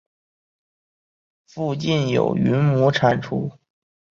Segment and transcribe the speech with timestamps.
[1.45, 3.51] 附近有云母产出。